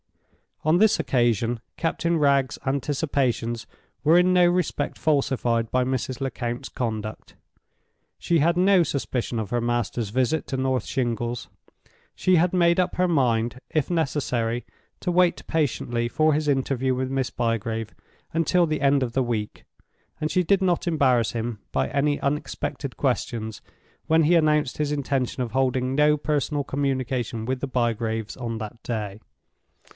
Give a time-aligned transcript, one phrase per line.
[0.63, 3.65] On this occasion Captain Wragge's anticipations
[4.03, 6.21] were in no respect falsified by Mrs.
[6.21, 7.35] Lecount's conduct.
[8.17, 11.49] She had no suspicion of her master's visit to North Shingles:
[12.15, 14.65] she had made up her mind, if necessary,
[15.01, 17.93] to wait patiently for his interview with Miss Bygrave
[18.33, 19.65] until the end of the week;
[20.19, 23.61] and she did not embarrass him by any unexpected questions
[24.05, 28.81] when he announced his intention of holding no personal communication with the Bygraves on that
[28.83, 29.19] day.